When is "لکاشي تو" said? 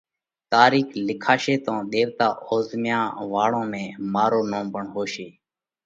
1.07-1.73